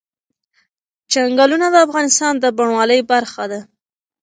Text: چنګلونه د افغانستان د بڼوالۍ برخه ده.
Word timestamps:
چنګلونه 1.11 1.67
د 1.71 1.75
افغانستان 1.87 2.33
د 2.39 2.45
بڼوالۍ 2.57 2.99
برخه 3.11 3.43
ده. 3.51 3.59